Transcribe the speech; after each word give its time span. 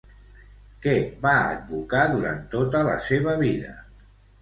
Què 0.85 0.95
va 1.27 1.35
advocar 1.51 2.09
durant 2.17 2.43
tota 2.57 2.85
la 2.91 2.99
seva 3.13 3.41
vida? 3.47 3.81